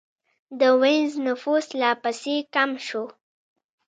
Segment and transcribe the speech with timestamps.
[0.59, 3.03] د وینز نفوس لا پسې کم شو.